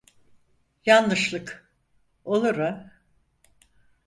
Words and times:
Yanlışlık, 0.85 1.71
olur 2.25 2.55
a… 2.57 2.91